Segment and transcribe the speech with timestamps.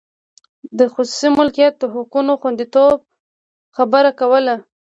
[0.77, 2.99] د خصوصي مالکیت د حقونو د خوندیتوب
[3.75, 4.55] خبره کوله.